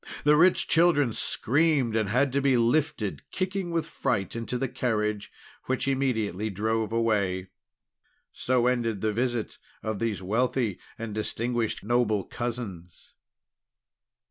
[0.23, 5.31] The rich children screamed, and had to be lifted, kicking with fright, into the carriage,
[5.65, 7.49] which immediately drove away.
[8.33, 13.13] So ended the visit of these wealthy, distinguished, and noble cousins.